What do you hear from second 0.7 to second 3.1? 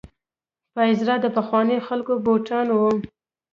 پایزار د پخوانیو خلکو بوټان وو.